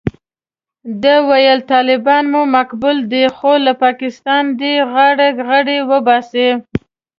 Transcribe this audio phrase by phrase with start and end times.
[1.01, 6.49] ده ویل طالبان مو قبول دي خو له پاکستانه دې غاړه غړۍ وباسي.